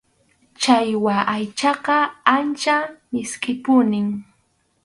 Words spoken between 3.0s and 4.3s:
miskʼipunim.